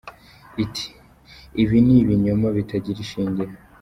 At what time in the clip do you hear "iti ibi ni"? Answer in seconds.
0.63-1.93